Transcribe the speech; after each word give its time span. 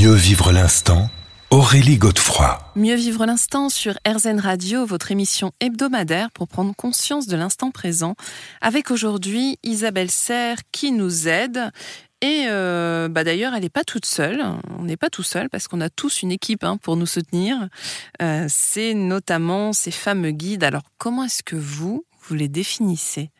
Mieux 0.00 0.14
vivre 0.14 0.50
l'instant 0.50 1.10
Aurélie 1.50 1.98
Godefroy. 1.98 2.58
Mieux 2.74 2.94
vivre 2.94 3.26
l'instant 3.26 3.68
sur 3.68 3.98
RZN 4.08 4.40
Radio, 4.40 4.86
votre 4.86 5.12
émission 5.12 5.52
hebdomadaire 5.60 6.30
pour 6.30 6.48
prendre 6.48 6.74
conscience 6.74 7.26
de 7.26 7.36
l'instant 7.36 7.70
présent, 7.70 8.14
avec 8.62 8.90
aujourd'hui 8.90 9.58
Isabelle 9.62 10.10
Serre 10.10 10.56
qui 10.72 10.92
nous 10.92 11.28
aide. 11.28 11.70
Et 12.22 12.44
euh, 12.46 13.08
bah 13.10 13.24
d'ailleurs, 13.24 13.52
elle 13.52 13.60
n'est 13.60 13.68
pas 13.68 13.84
toute 13.84 14.06
seule. 14.06 14.42
On 14.78 14.84
n'est 14.84 14.96
pas 14.96 15.10
tout 15.10 15.22
seul 15.22 15.50
parce 15.50 15.68
qu'on 15.68 15.82
a 15.82 15.90
tous 15.90 16.22
une 16.22 16.32
équipe 16.32 16.64
hein, 16.64 16.78
pour 16.78 16.96
nous 16.96 17.04
soutenir. 17.04 17.68
Euh, 18.22 18.46
c'est 18.48 18.94
notamment 18.94 19.74
ces 19.74 19.90
fameux 19.90 20.30
guides. 20.30 20.64
Alors, 20.64 20.84
comment 20.96 21.24
est-ce 21.24 21.42
que 21.42 21.56
vous, 21.56 22.06
vous 22.22 22.34
les 22.34 22.48
définissez? 22.48 23.32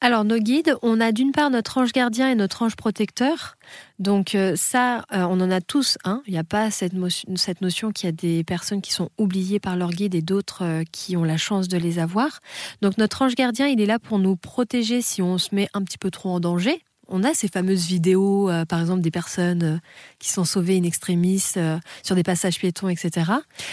Alors 0.00 0.24
nos 0.24 0.38
guides, 0.38 0.76
on 0.82 1.00
a 1.00 1.10
d'une 1.10 1.32
part 1.32 1.50
notre 1.50 1.78
ange 1.78 1.92
gardien 1.92 2.30
et 2.30 2.36
notre 2.36 2.62
ange 2.62 2.76
protecteur. 2.76 3.56
Donc 3.98 4.36
euh, 4.36 4.54
ça, 4.54 4.98
euh, 5.12 5.24
on 5.28 5.40
en 5.40 5.50
a 5.50 5.60
tous 5.60 5.98
un. 6.04 6.22
Il 6.28 6.32
n'y 6.32 6.38
a 6.38 6.44
pas 6.44 6.70
cette, 6.70 6.92
cette 7.34 7.60
notion 7.60 7.90
qu'il 7.90 8.06
y 8.06 8.08
a 8.08 8.12
des 8.12 8.44
personnes 8.44 8.80
qui 8.80 8.92
sont 8.92 9.10
oubliées 9.18 9.58
par 9.58 9.76
leur 9.76 9.90
guide 9.90 10.14
et 10.14 10.22
d'autres 10.22 10.62
euh, 10.62 10.84
qui 10.92 11.16
ont 11.16 11.24
la 11.24 11.36
chance 11.36 11.66
de 11.66 11.76
les 11.76 11.98
avoir. 11.98 12.38
Donc 12.80 12.96
notre 12.96 13.22
ange 13.22 13.34
gardien, 13.34 13.66
il 13.66 13.80
est 13.80 13.86
là 13.86 13.98
pour 13.98 14.20
nous 14.20 14.36
protéger 14.36 15.02
si 15.02 15.20
on 15.20 15.36
se 15.36 15.52
met 15.52 15.68
un 15.74 15.82
petit 15.82 15.98
peu 15.98 16.12
trop 16.12 16.30
en 16.30 16.38
danger 16.38 16.80
on 17.08 17.24
a 17.24 17.34
ces 17.34 17.48
fameuses 17.48 17.86
vidéos, 17.86 18.50
euh, 18.50 18.64
par 18.64 18.80
exemple, 18.80 19.00
des 19.00 19.10
personnes 19.10 19.62
euh, 19.62 19.78
qui 20.18 20.30
sont 20.30 20.44
sauvées 20.44 20.78
in 20.78 20.82
extremis 20.82 21.42
euh, 21.56 21.78
sur 22.02 22.14
des 22.14 22.22
passages 22.22 22.58
piétons, 22.58 22.88
etc. 22.88 23.32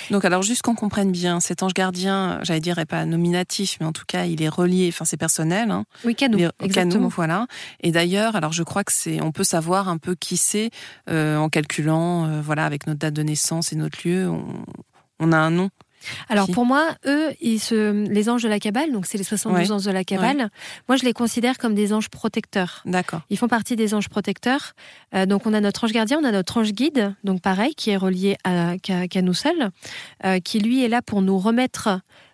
Donc, 0.10 0.26
alors, 0.26 0.42
juste 0.42 0.62
qu'on 0.62 0.76
comprenne 0.76 1.12
bien, 1.12 1.40
cet 1.40 1.62
ange 1.62 1.74
gardien, 1.74 2.40
j'allais 2.44 2.62
dire, 2.62 2.78
n'est 2.78 2.86
pas 2.86 3.06
nominatif, 3.06 3.78
mais 3.80 3.86
en 3.86 3.92
tout 3.92 4.06
cas, 4.08 4.26
il 4.26 4.42
est 4.42 4.50
relié, 4.50 4.90
enfin, 4.90 5.06
c'est 5.06 5.18
personnel. 5.18 5.72
Hein, 5.72 5.86
oui, 6.06 6.16
canou, 6.16 6.40
exactement. 6.62 7.10
voilà. 7.10 7.48
Et 7.82 7.92
d'ailleurs, 7.92 8.36
alors, 8.36 8.54
je 8.54 8.64
crois 8.64 8.84
que 8.84 8.94
c'est, 8.94 9.22
on 9.22 9.32
peut 9.32 9.44
savoir 9.44 9.90
un 9.90 9.98
peu 9.98 10.16
qui 10.16 10.38
c'est 10.38 10.70
en 11.10 11.50
calculant, 11.50 12.42
voilà, 12.42 12.66
avec 12.66 12.88
notre 12.88 13.00
date 13.00 13.14
de 13.14 13.24
naissance 13.24 13.74
et 13.74 13.76
notre 13.76 14.08
lieu, 14.08 14.30
on 15.20 15.32
a 15.32 15.38
un 15.38 15.52
nom 15.52 15.70
alors 16.30 16.50
pour 16.50 16.66
moi, 16.66 16.96
eux, 17.06 17.32
ils 17.42 17.60
se... 17.60 18.08
les 18.08 18.30
anges 18.30 18.44
de 18.44 18.50
la 18.50 18.60
cabale, 18.60 18.92
donc 18.92 19.06
c'est 19.06 19.18
les 19.18 19.24
72 19.24 19.72
anges 19.72 19.86
de 19.86 19.92
la 19.92 20.04
cabale, 20.04 20.50
moi 20.88 20.98
je 20.98 21.04
les 21.04 21.14
considère 21.14 21.58
comme 21.58 21.76
des 21.76 21.94
anges 21.94 22.10
protecteurs. 22.10 22.82
D'accord. 22.86 23.22
Ils 23.30 23.38
font 23.38 23.48
partie 23.48 23.76
des 23.76 23.94
anges 23.94 24.10
protecteurs. 24.10 24.74
Euh, 25.14 25.26
donc 25.26 25.46
on 25.46 25.54
a 25.54 25.62
notre 25.62 25.84
ange 25.84 25.92
gardien, 25.92 26.20
on 26.22 26.26
a 26.26 26.32
notre 26.32 26.58
ange 26.58 26.72
guide, 26.72 27.16
donc 27.24 27.42
pareil, 27.42 27.76
qui 27.76 27.90
est 27.90 27.98
relié 27.98 28.38
à, 28.44 28.78
qu'à, 28.78 29.22
nous 29.22 29.34
seuls, 29.34 29.70
euh, 30.26 30.40
qui 30.40 30.60
lui 30.60 30.84
est 30.84 30.90
là 30.90 31.02
pour 31.02 31.22
nous 31.22 31.38
remettre 31.38 31.90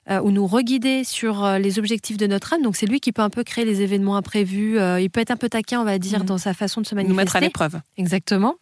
euh, 0.09 0.19
ou 0.21 0.31
nous 0.31 0.47
reguider 0.47 1.03
sur 1.03 1.47
les 1.59 1.79
objectifs 1.79 2.17
de 2.17 2.27
notre 2.27 2.53
âme. 2.53 2.63
Donc 2.63 2.75
c'est 2.75 2.87
lui 2.87 2.99
qui 2.99 3.11
peut 3.11 3.21
un 3.21 3.29
peu 3.29 3.43
créer 3.43 3.65
les 3.65 3.81
événements 3.81 4.15
imprévus. 4.15 4.77
il 4.99 5.09
peut 5.09 5.21
être 5.21 5.31
un 5.31 5.37
peu 5.37 5.49
taquin, 5.49 5.79
on 5.79 5.85
va 5.85 5.99
dire, 5.99 6.19
mhm. 6.19 6.25
dans 6.25 6.37
sa 6.37 6.53
façon 6.53 6.81
de 6.81 6.87
se 6.87 6.95
manifester. 6.95 7.13
Nous 7.13 7.17
mettre 7.17 7.35
à 7.35 7.39
l'épreuve. 7.39 7.79
Exactement. 7.97 8.55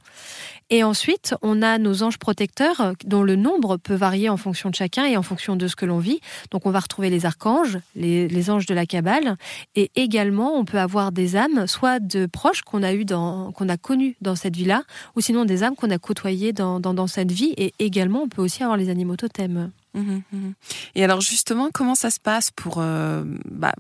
Et 0.72 0.84
ensuite, 0.84 1.34
on 1.42 1.62
a 1.62 1.78
nos 1.80 2.04
anges 2.04 2.20
protecteurs 2.20 2.82
euh, 2.82 2.94
dont 3.06 3.24
le 3.24 3.36
nombre 3.36 3.78
peut 3.78 3.96
varier 3.96 4.30
en 4.30 4.38
fonction 4.38 4.70
de 4.70 4.76
chacun 4.76 5.06
et 5.06 5.18
en 5.18 5.24
fonction 5.24 5.56
de 5.56 5.68
ce 5.68 5.76
que 5.76 5.86
l'on 5.86 6.00
vit. 6.00 6.20
Donc 6.52 6.66
on 6.66 6.72
va 6.72 6.80
retrouver 6.80 7.10
les 7.10 7.26
archanges, 7.26 7.80
les, 7.96 8.50
anges 8.50 8.66
de 8.66 8.74
la 8.74 8.86
Kabbale, 8.86 9.38
et 9.76 9.92
également 9.96 10.56
on 10.56 10.66
peut 10.66 10.80
avoir 10.80 11.12
des 11.12 11.36
âmes, 11.36 11.68
soit 11.68 12.00
de 12.00 12.26
proches 12.26 12.62
qu'on 12.62 12.84
a 12.84 12.94
eu 12.94 13.06
dans, 13.06 13.52
qu'on 13.52 13.70
a 13.70 13.78
connus 13.78 14.16
dans 14.22 14.36
cette 14.36 14.56
vie-là, 14.56 14.84
ou 15.16 15.22
sinon 15.22 15.46
des 15.46 15.64
âmes 15.64 15.76
qu'on 15.76 15.90
a 15.90 15.98
côtoyées 15.98 16.54
dans, 16.54 17.08
cette 17.08 17.32
vie. 17.32 17.54
Et 17.58 17.74
également, 17.80 18.24
on 18.24 18.28
peut 18.28 18.42
aussi 18.42 18.64
avoir 18.64 18.78
les 18.78 18.90
animaux 18.90 19.16
totems. 19.16 19.72
Mmh 19.96 20.20
mmh 20.32 20.50
et 20.94 21.04
alors 21.04 21.22
justement, 21.22 21.70
comment 21.74 21.96
ça 21.96 22.12
se 22.12 22.20
passe 22.20 22.52
pour 22.52 22.76
euh, 22.78 23.24
bah, 23.50 23.74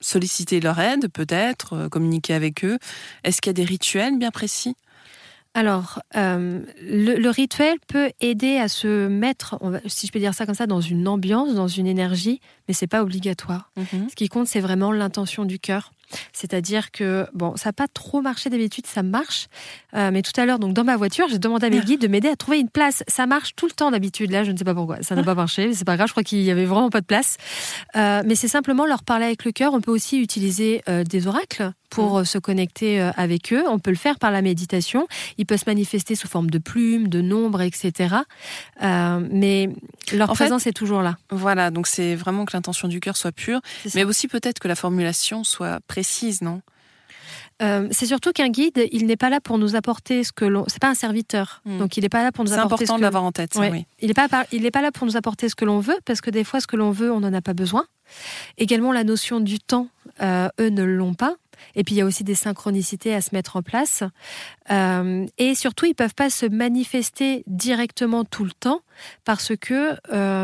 solliciter 0.00 0.60
leur 0.60 0.78
aide, 0.78 1.08
peut-être, 1.08 1.72
euh, 1.72 1.88
communiquer 1.88 2.34
avec 2.34 2.64
eux? 2.64 2.78
Est-ce 3.22 3.40
qu'il 3.40 3.48
y 3.48 3.54
a 3.54 3.54
des 3.54 3.64
rituels 3.64 4.18
bien 4.18 4.30
précis? 4.30 4.76
Alors, 5.54 6.02
euh, 6.16 6.60
le, 6.82 7.28
rituel 7.30 7.78
peut 7.86 8.10
aider 8.20 8.56
à 8.56 8.66
se 8.66 9.06
mettre, 9.06 9.56
si 9.86 10.08
je 10.08 10.12
peux 10.12 10.18
dire 10.18 10.34
ça 10.34 10.46
comme 10.46 10.54
ça, 10.56 10.66
dans 10.66 10.80
une 10.80 11.06
ambiance, 11.06 11.54
dans 11.54 11.68
une 11.68 11.86
énergie, 11.86 12.40
mais 12.66 12.74
c'est 12.74 12.88
pas 12.88 13.02
obligatoire. 13.02 13.70
Mhm. 13.76 14.08
Ce 14.10 14.16
qui 14.16 14.28
compte, 14.28 14.48
c'est 14.48 14.60
vraiment 14.60 14.90
l'intention 14.90 15.44
du 15.44 15.60
cœur. 15.60 15.92
C'est-à-dire 16.32 16.90
que, 16.90 17.26
bon, 17.34 17.56
ça 17.56 17.70
n'a 17.70 17.72
pas 17.72 17.88
trop 17.88 18.20
marché 18.20 18.50
d'habitude, 18.50 18.86
ça 18.86 19.02
marche. 19.02 19.46
Euh, 19.94 20.10
mais 20.12 20.22
tout 20.22 20.38
à 20.40 20.46
l'heure, 20.46 20.58
donc 20.58 20.74
dans 20.74 20.84
ma 20.84 20.96
voiture, 20.96 21.26
j'ai 21.30 21.38
demandé 21.38 21.66
à 21.66 21.70
mes 21.70 21.80
guides 21.80 22.00
de 22.00 22.08
m'aider 22.08 22.28
à 22.28 22.36
trouver 22.36 22.58
une 22.58 22.68
place. 22.68 23.02
Ça 23.08 23.26
marche 23.26 23.54
tout 23.56 23.66
le 23.66 23.72
temps 23.72 23.90
d'habitude. 23.90 24.30
Là, 24.30 24.44
je 24.44 24.52
ne 24.52 24.56
sais 24.56 24.64
pas 24.64 24.74
pourquoi. 24.74 25.02
Ça 25.02 25.14
n'a 25.14 25.22
pas 25.22 25.34
marché, 25.34 25.66
mais 25.68 25.74
c'est 25.74 25.84
pas 25.84 25.96
grave. 25.96 26.08
Je 26.08 26.12
crois 26.12 26.24
qu'il 26.24 26.40
y 26.40 26.50
avait 26.50 26.64
vraiment 26.64 26.90
pas 26.90 27.00
de 27.00 27.06
place. 27.06 27.36
Euh, 27.96 28.22
mais 28.24 28.34
c'est 28.34 28.48
simplement 28.48 28.86
leur 28.86 29.02
parler 29.02 29.26
avec 29.26 29.44
le 29.44 29.52
cœur. 29.52 29.72
On 29.74 29.80
peut 29.80 29.92
aussi 29.92 30.20
utiliser 30.20 30.82
euh, 30.88 31.04
des 31.04 31.26
oracles 31.26 31.72
pour 31.90 32.20
mm. 32.20 32.24
se 32.24 32.38
connecter 32.38 33.00
avec 33.16 33.52
eux. 33.52 33.62
On 33.68 33.78
peut 33.78 33.90
le 33.90 33.96
faire 33.96 34.18
par 34.18 34.32
la 34.32 34.42
méditation. 34.42 35.06
Il 35.38 35.46
peut 35.46 35.56
se 35.56 35.64
manifester 35.66 36.16
sous 36.16 36.26
forme 36.26 36.50
de 36.50 36.58
plumes, 36.58 37.08
de 37.08 37.20
nombres, 37.20 37.60
etc. 37.60 38.16
mais 38.80 39.70
leur 40.12 40.32
présence 40.32 40.66
est 40.66 40.72
toujours 40.72 41.02
là. 41.02 41.16
Voilà, 41.30 41.70
donc 41.70 41.86
c'est 41.86 42.14
vraiment 42.14 42.44
que 42.44 42.56
l'intention 42.56 42.88
du 42.88 43.00
cœur 43.00 43.16
soit 43.16 43.32
pure, 43.32 43.60
mais 43.94 44.04
aussi 44.04 44.28
peut-être 44.28 44.58
que 44.58 44.68
la 44.68 44.74
formulation 44.74 45.44
soit 45.44 45.80
précise, 45.94 46.42
non? 46.42 46.60
Euh, 47.62 47.86
c'est 47.92 48.06
surtout 48.06 48.32
qu'un 48.32 48.48
guide, 48.48 48.88
il 48.90 49.06
n'est 49.06 49.16
pas 49.16 49.30
là 49.30 49.40
pour 49.40 49.58
nous 49.58 49.76
apporter 49.76 50.24
ce 50.24 50.32
que 50.32 50.44
l'on. 50.44 50.64
C'est 50.66 50.80
pas 50.80 50.88
un 50.88 50.94
serviteur, 50.94 51.62
hmm. 51.64 51.78
donc 51.78 51.96
il 51.96 52.02
n'est 52.02 52.08
pas 52.08 52.24
là 52.24 52.32
pour 52.32 52.44
nous 52.44 52.52
apporter. 52.52 52.84
C'est 52.84 52.90
important 52.90 52.98
de 52.98 53.02
l'avoir 53.02 53.22
en 53.22 53.30
tête. 53.30 53.52
Oui. 53.56 53.86
Il 54.00 54.08
n'est 54.08 54.14
pas, 54.14 54.26
il 54.50 54.62
n'est 54.62 54.72
pas 54.72 54.82
là 54.82 54.90
pour 54.90 55.06
nous 55.06 55.16
apporter 55.16 55.48
ce 55.48 55.54
que 55.54 55.64
l'on 55.64 55.78
veut, 55.78 55.98
parce 56.04 56.20
que 56.20 56.30
des 56.30 56.42
fois, 56.42 56.60
ce 56.60 56.66
que 56.66 56.74
l'on 56.74 56.90
veut, 56.90 57.12
on 57.12 57.20
n'en 57.20 57.32
a 57.32 57.40
pas 57.40 57.54
besoin. 57.54 57.86
Également, 58.58 58.90
la 58.90 59.04
notion 59.04 59.38
du 59.38 59.60
temps, 59.60 59.86
euh, 60.20 60.48
eux 60.60 60.70
ne 60.70 60.82
l'ont 60.82 61.14
pas. 61.14 61.36
Et 61.74 61.84
puis 61.84 61.94
il 61.94 61.98
y 61.98 62.00
a 62.00 62.04
aussi 62.04 62.24
des 62.24 62.34
synchronicités 62.34 63.14
à 63.14 63.20
se 63.20 63.34
mettre 63.34 63.56
en 63.56 63.62
place. 63.62 64.02
Euh, 64.70 65.26
et 65.38 65.54
surtout, 65.54 65.86
ils 65.86 65.94
peuvent 65.94 66.14
pas 66.14 66.30
se 66.30 66.46
manifester 66.46 67.42
directement 67.46 68.24
tout 68.24 68.44
le 68.44 68.52
temps 68.52 68.80
parce 69.24 69.52
que 69.56 69.94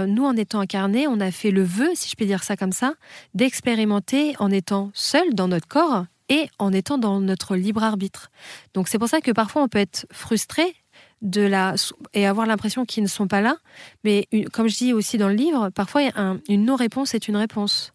nous, 0.06 0.24
en 0.24 0.36
étant 0.36 0.60
incarnés, 0.60 1.06
on 1.06 1.20
a 1.20 1.30
fait 1.30 1.50
le 1.50 1.62
vœu, 1.62 1.90
si 1.94 2.10
je 2.10 2.16
peux 2.16 2.26
dire 2.26 2.42
ça 2.42 2.56
comme 2.56 2.72
ça, 2.72 2.94
d'expérimenter 3.34 4.34
en 4.38 4.50
étant 4.50 4.90
seul 4.94 5.34
dans 5.34 5.48
notre 5.48 5.68
corps 5.68 6.04
et 6.30 6.48
en 6.58 6.72
étant 6.72 6.96
dans 6.96 7.20
notre 7.20 7.56
libre 7.56 7.82
arbitre. 7.82 8.30
Donc 8.72 8.88
c'est 8.88 8.98
pour 8.98 9.08
ça 9.08 9.20
que 9.20 9.32
parfois 9.32 9.62
on 9.62 9.68
peut 9.68 9.78
être 9.78 10.06
frustré 10.12 10.74
de 11.20 11.42
la 11.42 11.74
et 12.14 12.26
avoir 12.26 12.46
l'impression 12.46 12.86
qu'ils 12.86 13.02
ne 13.02 13.08
sont 13.08 13.26
pas 13.26 13.42
là. 13.42 13.56
Mais 14.04 14.26
comme 14.52 14.68
je 14.68 14.76
dis 14.76 14.92
aussi 14.92 15.18
dans 15.18 15.28
le 15.28 15.34
livre, 15.34 15.68
parfois 15.70 16.02
une 16.48 16.64
non-réponse 16.64 17.14
est 17.14 17.28
une 17.28 17.36
réponse. 17.36 17.92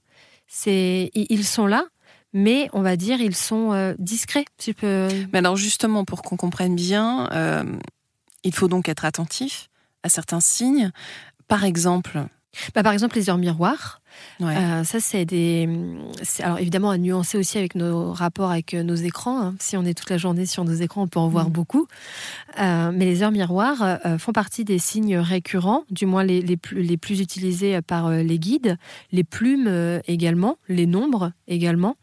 C'est 0.48 1.10
ils 1.16 1.46
sont 1.46 1.66
là, 1.66 1.88
mais 2.36 2.70
on 2.74 2.82
va 2.82 2.98
dire 2.98 3.22
ils 3.22 3.36
sont 3.36 3.72
euh, 3.72 3.96
discrets. 3.98 4.46
Peux... 4.78 5.08
Mais 5.32 5.40
alors 5.40 5.56
justement 5.56 6.04
pour 6.04 6.22
qu'on 6.22 6.36
comprenne 6.36 6.76
bien, 6.76 7.30
euh, 7.32 7.64
il 8.44 8.54
faut 8.54 8.68
donc 8.68 8.90
être 8.90 9.06
attentif 9.06 9.70
à 10.04 10.10
certains 10.10 10.42
signes. 10.42 10.92
Par 11.48 11.64
exemple, 11.64 12.26
bah, 12.74 12.84
par 12.84 12.94
exemple, 12.94 13.16
les 13.16 13.30
heures 13.30 13.38
miroirs. 13.38 14.02
Euh, 14.42 14.84
ça, 14.84 15.00
c'est 15.00 15.26
des. 15.26 15.68
Alors, 16.40 16.60
évidemment, 16.60 16.90
à 16.90 16.98
nuancer 16.98 17.38
aussi 17.38 17.58
avec 17.58 17.76
nos 17.76 18.14
rapports 18.14 18.52
avec 18.52 18.74
euh, 18.74 18.84
nos 18.84 18.96
écrans. 18.96 19.42
Hein. 19.42 19.56
Si 19.60 19.78
on 19.78 19.84
est 19.84 19.94
toute 19.94 20.10
la 20.10 20.18
journée 20.18 20.46
sur 20.46 20.64
nos 20.64 20.74
écrans, 20.74 21.04
on 21.04 21.08
peut 21.08 21.20
en 21.20 21.28
voir 21.28 21.50
mm. 21.50 21.54
beaucoup. 21.54 21.88
Euh, 22.60 22.92
mais 22.94 23.06
les 23.06 23.24
heures 23.24 23.32
miroirs 23.32 24.00
font 24.20 24.32
partie 24.32 24.64
des 24.64 24.80
signes 24.80 25.18
récurrents, 25.18 25.84
du 25.90 26.06
moins 26.06 26.24
les, 26.24 26.42
les, 26.42 26.58
plus, 26.58 26.82
les 26.82 26.98
plus 26.98 27.20
utilisés 27.20 27.82
par 27.82 28.10
les 28.10 28.40
guides. 28.40 28.78
Les 29.12 29.24
plumes 29.24 30.02
également, 30.08 30.58
les 30.70 30.86
nombres 30.86 31.32
également. 31.48 31.98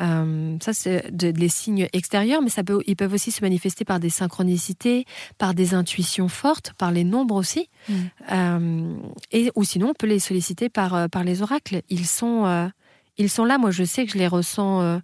Euh, 0.00 0.56
ça, 0.60 0.72
c'est 0.72 1.10
les 1.20 1.48
signes 1.48 1.88
extérieurs, 1.92 2.42
mais 2.42 2.48
ça 2.48 2.64
peut, 2.64 2.80
ils 2.86 2.96
peuvent 2.96 3.12
aussi 3.12 3.30
se 3.30 3.42
manifester 3.42 3.84
par 3.84 4.00
des 4.00 4.10
synchronicités, 4.10 5.04
par 5.38 5.54
des 5.54 5.74
intuitions 5.74 6.28
fortes, 6.28 6.72
par 6.78 6.90
les 6.90 7.04
nombres 7.04 7.36
aussi. 7.36 7.68
Mm. 7.88 7.94
Euh, 8.32 8.96
et, 9.32 9.50
ou 9.54 9.64
sinon, 9.64 9.90
on 9.90 9.94
peut 9.94 10.06
les 10.06 10.18
solliciter 10.18 10.68
par, 10.68 10.94
euh, 10.94 11.08
par 11.08 11.24
les 11.24 11.42
oracles. 11.42 11.82
Ils 11.88 12.06
sont, 12.06 12.70
ils 13.18 13.30
sont 13.30 13.44
là. 13.44 13.58
Moi, 13.58 13.70
je 13.70 13.84
sais 13.84 14.06
que 14.06 14.12
je 14.12 14.18
les 14.18 14.26
ressens. 14.26 15.00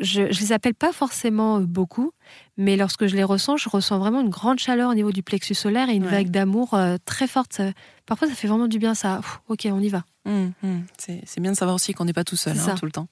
je 0.00 0.22
ne 0.22 0.26
les 0.28 0.52
appelle 0.52 0.74
pas 0.74 0.92
forcément 0.92 1.60
beaucoup, 1.60 2.12
mais 2.56 2.76
lorsque 2.76 3.06
je 3.06 3.16
les 3.16 3.24
ressens, 3.24 3.56
je 3.56 3.68
ressens 3.68 3.98
vraiment 3.98 4.20
une 4.20 4.30
grande 4.30 4.58
chaleur 4.58 4.90
au 4.90 4.94
niveau 4.94 5.12
du 5.12 5.22
plexus 5.22 5.54
solaire 5.54 5.88
et 5.88 5.94
une 5.94 6.06
vague 6.06 6.30
d'amour 6.30 6.78
très 7.04 7.26
forte. 7.26 7.60
Parfois, 8.06 8.28
ça 8.28 8.34
fait 8.34 8.48
vraiment 8.48 8.68
du 8.68 8.78
bien, 8.78 8.94
ça. 8.94 9.20
ok, 9.48 9.68
on 9.70 9.80
y 9.80 9.88
va. 9.88 10.04
Mm, 10.24 10.52
mm. 10.62 10.80
C'est 10.96 11.40
bien 11.40 11.52
de 11.52 11.56
savoir 11.56 11.74
aussi 11.74 11.92
qu'on 11.92 12.04
n'est 12.04 12.12
pas 12.12 12.24
tout 12.24 12.36
seul 12.36 12.58
hein, 12.58 12.74
tout 12.78 12.86
le 12.86 12.92
temps. 12.92 13.08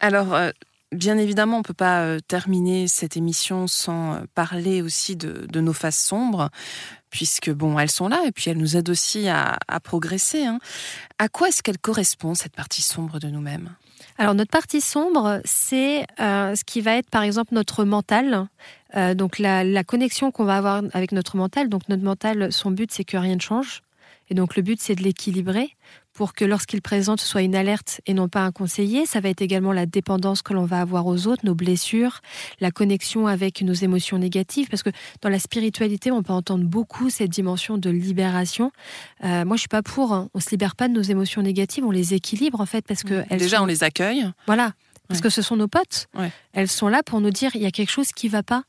Alors, 0.00 0.34
euh, 0.34 0.50
bien 0.92 1.18
évidemment, 1.18 1.56
on 1.56 1.60
ne 1.60 1.64
peut 1.64 1.74
pas 1.74 2.02
euh, 2.02 2.20
terminer 2.26 2.88
cette 2.88 3.16
émission 3.16 3.66
sans 3.66 4.14
euh, 4.14 4.18
parler 4.34 4.82
aussi 4.82 5.16
de, 5.16 5.60
nos 5.60 5.72
faces 5.72 6.02
sombres, 6.02 6.50
puisque, 7.10 7.50
bon, 7.50 7.78
elles 7.78 7.90
sont 7.90 8.08
là 8.08 8.22
et 8.26 8.32
puis 8.32 8.50
elles 8.50 8.58
nous 8.58 8.76
aident 8.76 8.90
aussi 8.90 9.28
à, 9.28 9.58
progresser. 9.82 10.44
Hein. 10.44 10.58
À 11.18 11.28
quoi 11.28 11.48
est-ce 11.48 11.62
qu'elle 11.62 11.78
correspond, 11.78 12.34
cette 12.34 12.54
partie 12.54 12.82
sombre 12.82 13.18
de 13.18 13.28
nous-mêmes? 13.28 13.74
Alors 14.18 14.34
notre 14.34 14.50
partie 14.50 14.80
sombre, 14.80 15.42
c'est 15.44 16.06
ce 16.18 16.64
qui 16.64 16.80
va 16.80 16.96
être 16.96 17.10
par 17.10 17.22
exemple 17.22 17.54
notre 17.54 17.84
mental, 17.84 18.48
donc 19.14 19.38
la, 19.38 19.62
la 19.62 19.84
connexion 19.84 20.30
qu'on 20.30 20.44
va 20.44 20.56
avoir 20.56 20.82
avec 20.94 21.12
notre 21.12 21.36
mental. 21.36 21.68
Donc 21.68 21.86
notre 21.90 22.02
mental, 22.02 22.50
son 22.50 22.70
but 22.70 22.90
c'est 22.90 23.04
que 23.04 23.18
rien 23.18 23.34
ne 23.34 23.40
change, 23.40 23.82
et 24.30 24.34
donc 24.34 24.56
le 24.56 24.62
but 24.62 24.80
c'est 24.80 24.94
de 24.94 25.02
l'équilibrer 25.02 25.76
pour 26.16 26.32
que 26.32 26.46
lorsqu'il 26.46 26.80
présente 26.80 27.20
soit 27.20 27.42
une 27.42 27.54
alerte 27.54 28.00
et 28.06 28.14
non 28.14 28.28
pas 28.28 28.40
un 28.40 28.50
conseiller. 28.50 29.04
Ça 29.04 29.20
va 29.20 29.28
être 29.28 29.42
également 29.42 29.72
la 29.72 29.84
dépendance 29.84 30.40
que 30.40 30.54
l'on 30.54 30.64
va 30.64 30.80
avoir 30.80 31.06
aux 31.06 31.26
autres, 31.26 31.44
nos 31.44 31.54
blessures, 31.54 32.20
la 32.58 32.70
connexion 32.70 33.26
avec 33.26 33.60
nos 33.60 33.74
émotions 33.74 34.18
négatives, 34.18 34.68
parce 34.68 34.82
que 34.82 34.90
dans 35.20 35.28
la 35.28 35.38
spiritualité, 35.38 36.10
on 36.10 36.22
peut 36.22 36.32
entendre 36.32 36.64
beaucoup 36.64 37.10
cette 37.10 37.30
dimension 37.30 37.76
de 37.76 37.90
libération. 37.90 38.72
Euh, 39.24 39.44
moi, 39.44 39.56
je 39.56 39.60
suis 39.60 39.68
pas 39.68 39.82
pour. 39.82 40.14
Hein. 40.14 40.30
On 40.32 40.40
se 40.40 40.50
libère 40.50 40.74
pas 40.74 40.88
de 40.88 40.94
nos 40.94 41.02
émotions 41.02 41.42
négatives, 41.42 41.84
on 41.84 41.90
les 41.90 42.14
équilibre 42.14 42.60
en 42.60 42.66
fait, 42.66 42.86
parce 42.86 43.02
que 43.02 43.24
elles 43.28 43.38
déjà 43.38 43.62
on 43.62 43.66
les 43.66 43.84
accueille. 43.84 44.26
Voilà. 44.46 44.72
Parce 45.08 45.20
que 45.20 45.30
ce 45.30 45.42
sont 45.42 45.56
nos 45.56 45.68
potes. 45.68 46.08
Elles 46.52 46.68
sont 46.68 46.88
là 46.88 47.02
pour 47.02 47.20
nous 47.20 47.30
dire 47.30 47.54
il 47.54 47.62
y 47.62 47.66
a 47.66 47.70
quelque 47.70 47.90
chose 47.90 48.12
qui 48.12 48.28
va 48.28 48.42
pas. 48.42 48.64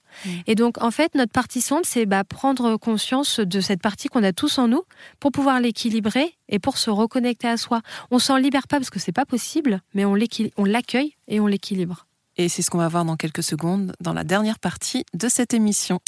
Et 0.46 0.56
donc, 0.56 0.82
en 0.82 0.92
fait, 0.92 1.14
notre 1.16 1.32
partie 1.32 1.62
sombre, 1.62 1.84
c'est 1.86 2.06
bah, 2.06 2.24
prendre 2.24 2.78
conscience 2.78 3.40
de 3.40 3.62
cette 3.62 3.82
partie 3.82 4.08
qu'on 4.08 4.24
a 4.24 4.34
tous 4.34 4.58
en 4.58 4.68
nous 4.68 4.84
pour 5.20 5.32
pouvoir 5.32 5.60
l'équilibrer 5.60 6.36
et 6.50 6.60
pour 6.60 6.78
se 6.78 6.90
reconnecter 6.90 7.48
à 7.48 7.58
soi. 7.58 7.82
On 8.12 8.20
s'en 8.20 8.38
libère 8.38 8.68
pas 8.68 8.78
parce 8.78 8.90
que 8.90 9.00
c'est 9.00 9.12
pas 9.12 9.26
possible, 9.26 9.82
mais 9.94 10.06
on 10.06 10.16
l'accueille 10.16 11.16
et 11.28 11.40
on 11.40 11.48
l'équilibre. 11.48 12.08
Et 12.38 12.50
c'est 12.50 12.62
ce 12.62 12.70
qu'on 12.70 12.78
va 12.78 12.88
voir 12.88 13.04
dans 13.04 13.16
quelques 13.16 13.44
secondes 13.44 13.94
dans 14.00 14.14
la 14.14 14.24
dernière 14.24 14.60
partie 14.60 15.06
de 15.14 15.28
cette 15.28 15.54
émission. 15.54 16.00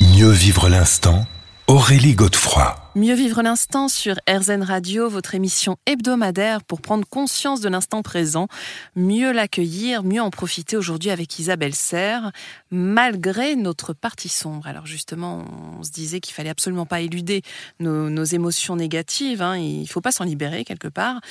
Mieux 0.00 0.30
vivre 0.30 0.68
l'instant 0.68 1.26
Aurélie 1.66 2.14
Godefroy. 2.14 2.76
Mieux 2.94 3.14
vivre 3.14 3.40
l'instant 3.40 3.88
sur 3.88 4.16
RZN 4.28 4.62
Radio, 4.62 5.08
votre 5.08 5.34
émission 5.34 5.78
hebdomadaire 5.86 6.62
pour 6.62 6.82
prendre 6.82 7.08
conscience 7.08 7.62
de 7.62 7.70
l'instant 7.70 8.02
présent, 8.02 8.48
mieux 8.96 9.32
l'accueillir, 9.32 10.02
mieux 10.02 10.20
en 10.20 10.28
profiter 10.28 10.76
aujourd'hui 10.76 11.10
avec 11.10 11.38
Isabelle 11.38 11.74
Serre, 11.74 12.32
malgré 12.70 13.56
notre 13.56 13.94
partie 13.94 14.28
sombre. 14.28 14.66
Alors 14.66 14.84
justement, 14.84 15.42
on 15.78 15.82
se 15.82 15.90
disait 15.90 16.20
qu'il 16.20 16.34
fallait 16.34 16.50
absolument 16.50 16.84
pas 16.84 17.00
éluder 17.00 17.40
nos, 17.80 18.24
émotions 18.24 18.76
négatives, 18.76 19.40
hein, 19.40 19.56
il 19.56 19.86
faut 19.86 20.02
pas 20.02 20.12
s'en 20.12 20.24
libérer 20.24 20.66
quelque 20.66 20.88
part. 20.88 21.22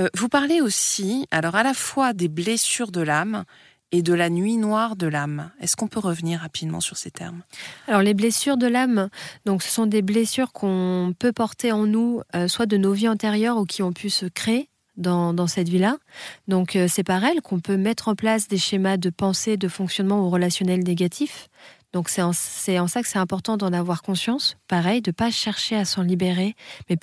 Euh, 0.00 0.08
vous 0.16 0.28
parlez 0.28 0.60
aussi, 0.60 1.28
alors 1.30 1.54
à 1.54 1.62
la 1.62 1.74
fois 1.74 2.12
des 2.12 2.28
blessures 2.28 2.90
de 2.90 3.02
l'âme, 3.02 3.44
et 3.92 4.02
de 4.02 4.14
la 4.14 4.30
nuit 4.30 4.56
noire 4.56 4.96
de 4.96 5.06
l'âme. 5.06 5.50
Est-ce 5.60 5.76
qu'on 5.76 5.88
peut 5.88 6.00
revenir 6.00 6.40
rapidement 6.40 6.80
sur 6.80 6.96
ces 6.96 7.10
termes? 7.10 7.42
Alors 7.86 8.02
les 8.02 8.14
blessures 8.14 8.56
de 8.56 8.66
l'âme, 8.66 9.08
donc 9.44 9.62
ce 9.62 9.70
sont 9.70 9.86
des 9.86 10.02
blessures 10.02 10.52
qu'on 10.52 11.14
peut 11.18 11.32
porter 11.32 11.72
en 11.72 11.86
nous, 11.86 12.22
euh, 12.34 12.48
soit 12.48 12.66
de 12.66 12.76
nos 12.76 12.92
vies 12.92 13.08
antérieures 13.08 13.56
ou 13.56 13.64
qui 13.64 13.82
ont 13.82 13.92
pu 13.92 14.10
se 14.10 14.26
créer 14.26 14.68
dans, 14.96 15.46
cette 15.46 15.68
vie-là. 15.68 15.98
Donc 16.48 16.74
euh, 16.74 16.86
c'est 16.88 17.04
par 17.04 17.22
elles 17.22 17.42
qu'on 17.42 17.60
peut 17.60 17.76
mettre 17.76 18.08
en 18.08 18.14
place 18.14 18.48
des 18.48 18.58
schémas 18.58 18.96
de 18.96 19.10
pensée, 19.10 19.56
de 19.56 19.68
fonctionnement 19.68 20.26
ou 20.26 20.30
relationnel 20.30 20.82
négatifs. 20.82 21.48
Donc 21.92 22.08
c'est 22.08 22.22
en, 22.22 22.32
ça 22.32 23.02
que 23.02 23.08
c'est 23.08 23.18
important 23.18 23.56
d'en 23.56 23.72
avoir 23.72 24.02
conscience. 24.02 24.56
Pareil, 24.68 25.00
de 25.02 25.10
ne 25.10 25.14
pas 25.14 25.30
chercher 25.30 25.76
à 25.76 25.84
s'en 25.84 26.02
libérer, 26.02 26.54
mais 26.90 26.96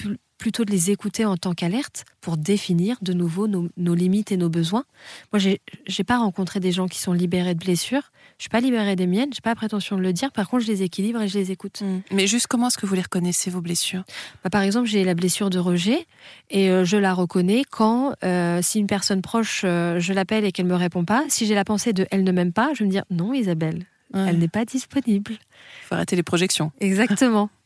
plutôt 0.43 0.65
de 0.65 0.71
les 0.71 0.91
écouter 0.91 1.23
en 1.23 1.37
tant 1.37 1.53
qu'alerte 1.53 2.03
pour 2.19 2.35
définir 2.35 2.97
de 3.01 3.13
nouveau 3.13 3.47
nos, 3.47 3.95
limites 3.95 4.33
et 4.33 4.35
nos 4.35 4.49
besoins. 4.49 4.83
Moi, 5.31 5.39
j'ai 5.39 5.61
n'ai 5.87 6.03
pas 6.03 6.17
rencontré 6.17 6.59
des 6.59 6.73
gens 6.73 6.89
qui 6.89 6.99
sont 6.99 7.13
libérés 7.13 7.53
de 7.53 7.59
blessures. 7.59 8.11
Je 8.37 8.43
suis 8.43 8.49
pas 8.49 8.59
libérée 8.59 8.97
des 8.97 9.07
miennes. 9.07 9.29
J'ai 9.33 9.39
pas 9.39 9.51
la 9.51 9.55
prétention 9.55 9.95
de 9.95 10.01
le 10.01 10.11
dire. 10.11 10.33
Par 10.33 10.49
contre, 10.49 10.63
je 10.63 10.67
les 10.67 10.83
équilibre 10.83 11.21
et 11.21 11.29
je 11.29 11.39
les 11.39 11.51
écoute. 11.51 11.81
Mmh. 11.81 11.99
Mais 12.11 12.27
juste 12.27 12.47
comment 12.47 12.67
est-ce 12.67 12.77
que 12.77 12.85
vous 12.85 12.93
les 12.93 13.03
reconnaissez 13.03 13.51
vos 13.51 13.61
blessures? 13.61 14.03
Bah, 14.43 14.49
Par 14.49 14.63
exemple, 14.63 14.89
j'ai 14.89 15.05
la 15.05 15.13
blessure 15.13 15.49
de 15.49 15.59
rejet 15.59 16.05
et 16.49 16.69
euh, 16.69 16.83
je 16.83 16.97
la 16.97 17.13
reconnais 17.13 17.63
quand, 17.63 18.13
euh, 18.25 18.59
si 18.61 18.79
une 18.79 18.87
personne 18.87 19.21
proche, 19.21 19.61
euh, 19.63 20.01
je 20.01 20.11
l'appelle 20.11 20.43
et 20.43 20.51
qu'elle 20.51 20.65
me 20.65 20.75
répond 20.75 21.05
pas. 21.05 21.23
Si 21.29 21.45
j'ai 21.45 21.55
la 21.55 21.63
pensée 21.63 21.93
de 21.93 22.05
elle 22.11 22.25
ne 22.25 22.31
m'aime 22.33 22.51
pas, 22.51 22.71
je 22.73 22.79
vais 22.79 22.87
me 22.87 22.91
dire 22.91 23.05
non, 23.09 23.33
Isabelle, 23.33 23.85
elle 24.13 24.39
n'est 24.39 24.49
pas 24.49 24.65
disponible. 24.65 25.31
Il 25.31 25.87
faut 25.87 25.95
arrêter 25.95 26.17
les 26.17 26.23
projections. 26.23 26.73
Exactement. 26.81 27.49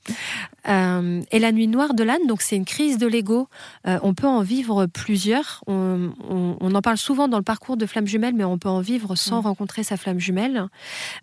Euh, 0.67 1.21
et 1.31 1.39
la 1.39 1.51
nuit 1.51 1.67
noire 1.67 1.93
de 1.93 2.03
l'âne, 2.03 2.27
donc 2.27 2.41
c'est 2.41 2.55
une 2.55 2.65
crise 2.65 2.97
de 2.97 3.07
l'ego. 3.07 3.47
Euh, 3.87 3.99
on 4.03 4.13
peut 4.13 4.27
en 4.27 4.41
vivre 4.41 4.85
plusieurs. 4.85 5.63
On, 5.67 6.11
en 6.61 6.81
parle 6.81 6.97
souvent 6.97 7.27
dans 7.27 7.37
le 7.37 7.43
parcours 7.43 7.77
de 7.77 7.85
flamme 7.85 8.07
jumelle, 8.07 8.33
mais 8.35 8.43
on 8.43 8.57
peut 8.57 8.69
en 8.69 8.81
vivre 8.81 9.15
sans 9.15 9.41
mm. 9.41 9.45
rencontrer 9.45 9.83
sa 9.83 9.97
flamme 9.97 10.19
jumelle. 10.19 10.67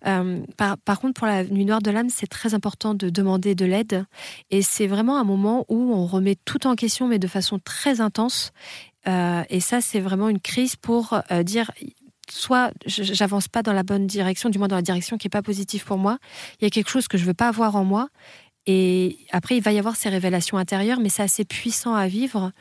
Euh, 0.07 0.41
par, 0.57 1.01
contre, 1.01 1.15
pour 1.15 1.27
la 1.27 1.45
nuit 1.45 1.65
noire 1.65 1.83
de 1.83 1.91
l'âme, 1.91 2.09
c'est 2.09 2.27
très 2.27 2.55
important 2.55 2.95
de 2.95 3.11
demander 3.11 3.55
de 3.55 3.65
l'aide. 3.65 4.07
Et 4.51 4.63
c'est 4.63 4.87
vraiment 4.87 5.19
un 5.19 5.25
moment 5.25 5.65
où 5.69 5.95
on 5.95 6.07
remet 6.07 6.37
tout 6.45 6.67
en 6.67 6.75
question, 6.75 7.07
mais 7.07 7.19
de 7.19 7.29
façon 7.29 7.59
très 7.59 8.01
intense. 8.01 8.53
et 9.07 9.61
ça, 9.61 9.81
c'est 9.81 10.01
vraiment 10.01 10.29
une 10.29 10.41
crise 10.41 10.77
pour 10.77 11.21
dire 11.43 11.71
soit 12.31 12.73
j'avance 12.87 13.49
pas 13.49 13.63
dans 13.63 13.73
la 13.73 13.83
bonne 13.83 14.07
direction, 14.07 14.49
du 14.49 14.59
moins 14.59 14.69
dans 14.69 14.77
la 14.77 14.83
direction 14.83 15.19
qui 15.19 15.27
est 15.27 15.31
pas 15.31 15.43
positive 15.43 15.85
pour 15.85 15.99
moi. 15.99 16.19
Il 16.61 16.65
y 16.65 16.67
a 16.67 16.71
quelque 16.71 16.91
chose 16.91 17.09
que 17.09 17.19
je 17.19 17.25
veux 17.25 17.35
pas 17.35 17.49
avoir 17.49 17.77
en 17.77 17.85
moi 17.85 18.09
et 18.67 19.19
après, 19.31 19.57
il 19.57 19.63
va 19.63 19.73
y 19.73 19.79
avoir 19.79 19.97
ces 19.97 20.09
révélations 20.09 20.57
intérieures, 20.57 21.01
mais 21.01 21.09
c'est 21.09 21.23
assez 21.23 21.45
puissant 21.45 21.95
à 21.95 22.09
vivre. 22.09 22.53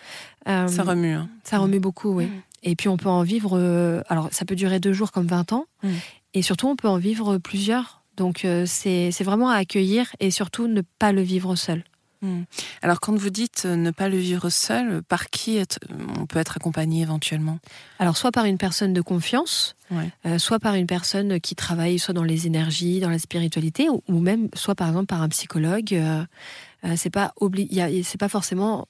Euh, 0.47 0.67
ça 0.67 0.83
remue. 0.83 1.13
Hein. 1.13 1.29
Ça 1.43 1.57
remue 1.57 1.79
beaucoup, 1.79 2.13
oui. 2.13 2.25
Mm. 2.25 2.41
Et 2.63 2.75
puis, 2.75 2.89
on 2.89 2.97
peut 2.97 3.09
en 3.09 3.23
vivre. 3.23 3.57
Euh, 3.57 4.01
alors, 4.09 4.27
ça 4.31 4.45
peut 4.45 4.55
durer 4.55 4.79
deux 4.79 4.93
jours 4.93 5.11
comme 5.11 5.27
20 5.27 5.53
ans. 5.53 5.65
Mm. 5.81 5.89
Et 6.33 6.41
surtout, 6.41 6.67
on 6.67 6.75
peut 6.75 6.89
en 6.89 6.97
vivre 6.97 7.37
plusieurs. 7.37 8.03
Donc, 8.17 8.45
euh, 8.45 8.65
c'est 8.65 9.23
vraiment 9.23 9.49
à 9.49 9.55
accueillir 9.55 10.15
et 10.19 10.29
surtout 10.29 10.67
ne 10.67 10.81
pas 10.99 11.11
le 11.11 11.21
vivre 11.21 11.55
seul. 11.55 11.83
Hmm. 12.23 12.43
Alors, 12.81 13.01
quand 13.01 13.13
vous 13.13 13.29
dites 13.29 13.63
euh, 13.65 13.75
ne 13.75 13.91
pas 13.91 14.07
le 14.07 14.17
vivre 14.17 14.49
seul, 14.49 15.03
par 15.03 15.29
qui 15.29 15.61
on 16.17 16.25
peut 16.25 16.39
être 16.39 16.55
accompagné 16.55 17.01
éventuellement? 17.01 17.59
Alors, 17.99 18.15
soit 18.15 18.31
par 18.31 18.45
une 18.45 18.57
personne 18.57 18.93
de 18.93 19.01
confiance, 19.01 19.75
euh, 20.25 20.39
soit 20.39 20.59
par 20.59 20.75
une 20.75 20.87
personne 20.87 21.41
qui 21.41 21.53
travaille 21.53 21.99
soit 21.99 22.13
dans 22.13 22.23
les 22.23 22.47
énergies, 22.47 23.01
dans 23.01 23.09
la 23.09 23.19
spiritualité, 23.19 23.89
ou, 23.89 24.19
même 24.19 24.47
soit 24.53 24.73
par 24.73 24.87
exemple 24.87 25.07
par 25.07 25.21
un 25.21 25.29
psychologue. 25.29 25.93
Euh, 25.93 26.23
c'est 26.95 27.09
pas 27.09 27.33
c'est 28.03 28.19
pas 28.19 28.29
forcément 28.29 28.87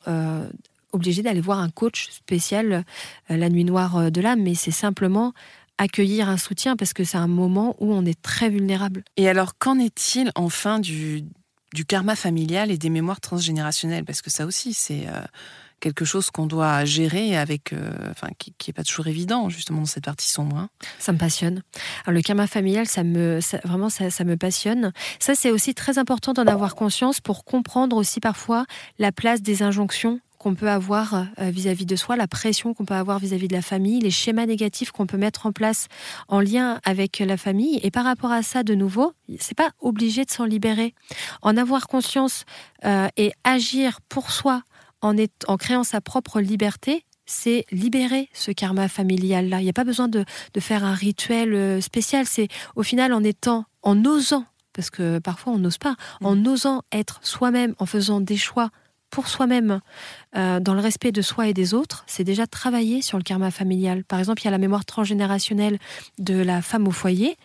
obligé 0.93 1.21
d'aller 1.21 1.41
voir 1.41 1.59
un 1.59 1.69
coach 1.69 2.09
spécial 2.09 2.85
la 3.29 3.49
nuit 3.49 3.65
noire 3.65 4.11
de 4.11 4.21
l'âme, 4.21 4.41
mais 4.41 4.55
c'est 4.55 4.71
simplement 4.71 5.33
accueillir 5.77 6.29
un 6.29 6.37
soutien 6.37 6.75
parce 6.75 6.93
que 6.93 7.03
c'est 7.03 7.17
un 7.17 7.27
moment 7.27 7.75
où 7.79 7.93
on 7.93 8.05
est 8.05 8.19
très 8.19 8.49
vulnérable. 8.49 9.03
Et 9.17 9.27
alors, 9.27 9.57
qu'en 9.57 9.77
est-il 9.77 10.31
enfin 10.35 10.79
du 10.79 11.23
du 11.73 11.85
karma 11.85 12.15
familial 12.15 12.71
et 12.71 12.77
des 12.77 12.89
mémoires 12.89 13.19
transgénérationnelles, 13.19 14.05
parce 14.05 14.21
que 14.21 14.29
ça 14.29 14.45
aussi, 14.45 14.73
c'est 14.73 15.07
euh, 15.07 15.21
quelque 15.79 16.05
chose 16.05 16.29
qu'on 16.29 16.45
doit 16.45 16.85
gérer 16.85 17.35
avec, 17.35 17.73
euh, 17.73 17.91
enfin, 18.11 18.29
qui 18.37 18.53
n'est 18.67 18.73
pas 18.73 18.83
toujours 18.83 19.07
évident, 19.07 19.49
justement, 19.49 19.79
dans 19.79 19.85
cette 19.85 20.05
partie 20.05 20.29
sombre. 20.29 20.57
Hein. 20.57 20.69
Ça 20.97 21.11
me 21.11 21.17
passionne. 21.17 21.61
Le 22.07 22.21
karma 22.21 22.47
familial, 22.47 22.87
ça 22.87 23.03
me, 23.03 23.39
vraiment, 23.65 23.89
ça, 23.89 24.09
ça 24.09 24.23
me 24.23 24.37
passionne. 24.37 24.93
Ça, 25.19 25.35
c'est 25.35 25.51
aussi 25.51 25.75
très 25.75 25.97
important 25.97 26.31
d'en 26.31 26.47
avoir 26.47 26.75
conscience 26.75 27.19
pour 27.19 27.43
comprendre 27.43 27.97
aussi 27.97 28.21
parfois 28.21 28.65
la 28.97 29.11
place 29.11 29.41
des 29.41 29.61
injonctions 29.61 30.21
qu'on 30.43 30.55
peut 30.55 30.69
avoir 30.69 31.13
euh, 31.39 31.49
vis-à-vis 31.49 31.85
de 31.85 31.95
soi, 31.95 32.17
la 32.17 32.27
pression 32.27 32.73
qu'on 32.73 32.83
peut 32.83 32.93
avoir 32.93 33.17
vis-à-vis 33.17 33.47
de 33.47 33.53
la 33.53 33.61
famille, 33.61 34.01
les 34.01 34.11
schémas 34.11 34.45
négatifs 34.45 34.91
qu'on 34.91 35.07
peut 35.07 35.17
mettre 35.17 35.45
en 35.45 35.53
place 35.53 35.87
en 36.27 36.41
lien 36.41 36.81
avec 36.83 37.19
la 37.19 37.37
famille. 37.37 37.79
Et 37.81 37.91
par 37.91 38.03
rapport 38.03 38.31
à 38.31 38.43
ça, 38.43 38.63
de 38.63 38.75
nouveau, 38.75 39.13
c'est 39.39 39.57
pas 39.57 39.71
obligé 39.79 40.25
de 40.25 40.31
s'en 40.31 40.43
libérer. 40.43 40.95
En 41.41 41.55
avoir 41.55 41.87
conscience 41.87 42.43
euh, 42.83 43.07
et 43.15 43.31
agir 43.45 44.01
pour 44.09 44.31
soi 44.31 44.63
en, 45.01 45.15
en 45.47 45.57
créant 45.57 45.85
sa 45.85 46.01
propre 46.01 46.41
liberté, 46.41 47.05
c'est 47.25 47.65
libérer 47.71 48.27
ce 48.33 48.51
karma 48.51 48.89
familial-là. 48.89 49.61
Il 49.61 49.63
n'y 49.63 49.69
a 49.69 49.73
pas 49.73 49.85
besoin 49.85 50.09
de, 50.09 50.25
de, 50.53 50.59
faire 50.59 50.83
un 50.83 50.93
rituel 50.93 51.53
euh, 51.53 51.79
spécial. 51.79 52.25
C'est 52.25 52.49
au 52.75 52.83
final 52.83 53.13
en 53.13 53.23
étant, 53.23 53.63
en 53.81 54.03
osant, 54.03 54.45
parce 54.73 54.89
que 54.89 55.19
parfois 55.19 55.53
on 55.53 55.59
n'ose 55.59 55.77
pas, 55.77 55.95
en 56.19 56.35
mmh. 56.35 56.47
osant 56.47 56.81
être 56.91 57.21
soi-même, 57.23 57.75
en 57.79 57.85
faisant 57.85 58.19
des 58.19 58.35
choix 58.35 58.71
pour 59.13 59.27
soi-même, 59.27 59.79
euh, 60.35 60.59
dans 60.59 60.73
le 60.73 60.79
respect 60.79 61.11
de 61.11 61.21
soi 61.21 61.47
et 61.47 61.53
des 61.53 61.75
autres, 61.75 62.03
c'est 62.07 62.23
déjà 62.23 62.47
travailler 62.47 63.03
sur 63.03 63.19
le 63.19 63.23
karma 63.23 63.51
familial. 63.51 64.03
Par 64.03 64.17
exemple, 64.17 64.41
il 64.41 64.45
y 64.45 64.47
a 64.47 64.51
la 64.51 64.57
mémoire 64.57 64.85
transgénérationnelle 64.85 65.77
de 66.17 66.33
la 66.33 66.63
femme 66.63 66.87
au 66.87 66.91
foyer. 66.91 67.37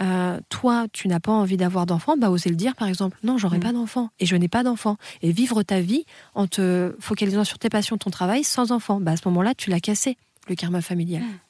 Euh, 0.00 0.40
toi, 0.48 0.86
tu 0.94 1.08
n'as 1.08 1.20
pas 1.20 1.32
envie 1.32 1.58
d'avoir 1.58 1.84
d'enfant, 1.84 2.16
bah 2.16 2.30
oser 2.30 2.48
le 2.48 2.56
dire 2.56 2.74
par 2.74 2.88
exemple. 2.88 3.18
Non, 3.22 3.36
j'aurai 3.36 3.58
mm. 3.58 3.62
pas 3.62 3.72
d'enfant 3.72 4.08
et 4.18 4.24
je 4.24 4.34
n'ai 4.34 4.48
pas 4.48 4.62
d'enfant. 4.62 4.96
Et 5.20 5.30
vivre 5.30 5.62
ta 5.62 5.82
vie 5.82 6.06
en 6.34 6.46
te 6.46 6.96
focalisant 7.00 7.44
sur 7.44 7.58
tes 7.58 7.68
passions, 7.68 7.98
ton 7.98 8.08
travail, 8.08 8.42
sans 8.42 8.72
enfant, 8.72 8.98
bah 8.98 9.12
à 9.12 9.16
ce 9.18 9.28
moment-là, 9.28 9.54
tu 9.54 9.68
l'as 9.68 9.80
cassé, 9.80 10.16
le 10.48 10.54
karma 10.54 10.80
familial. 10.80 11.22
Mm. 11.22 11.49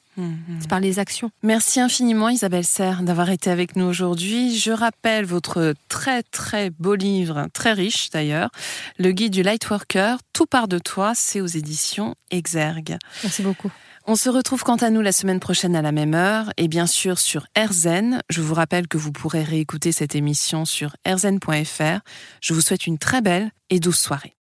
C'est 0.59 0.69
par 0.69 0.79
les 0.79 0.99
actions. 0.99 1.31
Merci 1.43 1.79
infiniment 1.79 2.29
Isabelle 2.29 2.65
Serre 2.65 3.03
d'avoir 3.03 3.29
été 3.29 3.49
avec 3.49 3.75
nous 3.75 3.85
aujourd'hui. 3.85 4.57
Je 4.57 4.71
rappelle 4.71 5.25
votre 5.25 5.73
très 5.87 6.23
très 6.23 6.69
beau 6.69 6.95
livre, 6.95 7.47
très 7.53 7.73
riche 7.73 8.09
d'ailleurs, 8.09 8.49
Le 8.97 9.11
guide 9.11 9.33
du 9.33 9.43
Lightworker, 9.43 10.17
Tout 10.33 10.45
part 10.45 10.67
de 10.67 10.79
toi, 10.79 11.13
c'est 11.15 11.41
aux 11.41 11.47
éditions 11.47 12.15
Exergue. 12.29 12.97
Merci 13.23 13.41
beaucoup. 13.41 13.71
On 14.07 14.15
se 14.15 14.29
retrouve 14.29 14.63
quant 14.63 14.77
à 14.77 14.89
nous 14.89 15.01
la 15.01 15.11
semaine 15.11 15.39
prochaine 15.39 15.75
à 15.75 15.81
la 15.81 15.91
même 15.91 16.15
heure 16.15 16.51
et 16.57 16.67
bien 16.67 16.87
sûr 16.87 17.19
sur 17.19 17.45
RZN. 17.57 18.21
Je 18.29 18.41
vous 18.41 18.55
rappelle 18.55 18.87
que 18.87 18.97
vous 18.97 19.11
pourrez 19.11 19.43
réécouter 19.43 19.91
cette 19.91 20.15
émission 20.15 20.65
sur 20.65 20.95
rzn.fr. 21.07 21.99
Je 22.41 22.53
vous 22.53 22.61
souhaite 22.61 22.87
une 22.87 22.97
très 22.97 23.21
belle 23.21 23.51
et 23.69 23.79
douce 23.79 23.99
soirée. 23.99 24.29